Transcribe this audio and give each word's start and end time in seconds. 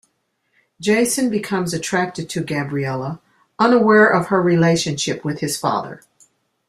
Jason 0.79 1.29
becomes 1.29 1.75
attracted 1.75 2.27
to 2.27 2.41
Gabriela, 2.43 3.21
unaware 3.59 4.07
of 4.07 4.29
her 4.29 4.41
relationship 4.41 5.23
with 5.23 5.41
his 5.41 5.57
father. 5.57 6.01